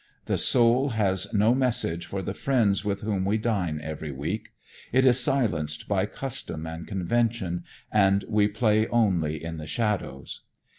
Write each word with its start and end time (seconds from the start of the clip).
The 0.25 0.39
soul 0.39 0.89
has 0.97 1.31
no 1.31 1.53
message 1.53 2.07
for 2.07 2.23
the 2.23 2.33
friends 2.33 2.83
with 2.83 3.01
whom 3.01 3.23
we 3.23 3.37
dine 3.37 3.79
every 3.83 4.09
week. 4.11 4.49
It 4.91 5.05
is 5.05 5.19
silenced 5.19 5.87
by 5.87 6.07
custom 6.07 6.65
and 6.65 6.87
convention, 6.87 7.65
and 7.91 8.25
we 8.27 8.47
play 8.47 8.87
only 8.87 9.43
in 9.43 9.57
the 9.57 9.67
shallows. 9.67 10.41